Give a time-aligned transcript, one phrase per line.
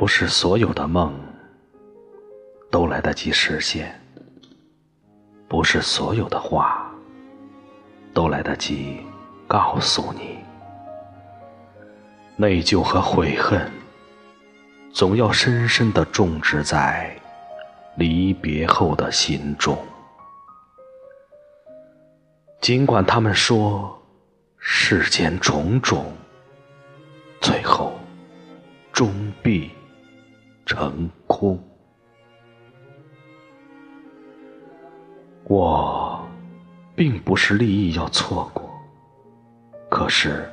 [0.00, 1.14] 不是所有的梦
[2.70, 4.00] 都来得及实现，
[5.46, 6.90] 不是所有的话
[8.14, 9.02] 都来得及
[9.46, 10.38] 告诉你。
[12.34, 13.70] 内疚和悔恨，
[14.90, 17.14] 总要深深的种植在
[17.96, 19.76] 离别后的心中。
[22.62, 24.02] 尽管他们说
[24.56, 26.10] 世间种种，
[27.42, 27.92] 最后
[28.94, 29.70] 终必
[30.70, 31.58] 成空。
[35.42, 36.24] 我
[36.94, 38.70] 并不是立意要错过，
[39.88, 40.48] 可是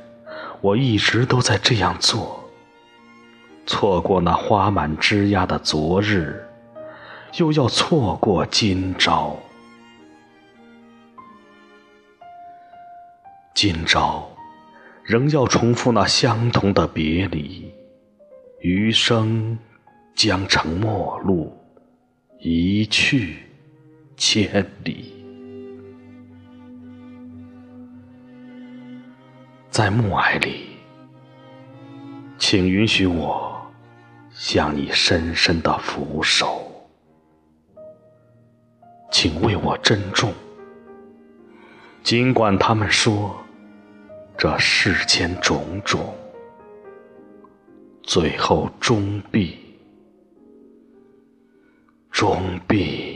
[0.60, 2.44] 我一直都在这样做。
[3.64, 6.44] 错过那花满枝桠的昨日，
[7.36, 9.36] 又要错过今朝。
[13.54, 14.28] 今朝，
[15.04, 17.72] 仍要重复那相同的别离，
[18.58, 19.56] 余生
[20.18, 21.56] 将成陌路，
[22.40, 23.36] 一去
[24.16, 25.14] 千里。
[29.70, 30.70] 在暮霭里，
[32.36, 33.64] 请允许我
[34.32, 36.68] 向你深深的俯首，
[39.12, 40.34] 请为我珍重。
[42.02, 43.36] 尽管他们说。
[44.36, 46.14] 这世间种种，
[48.04, 49.67] 最后终必，
[52.18, 53.07] 装逼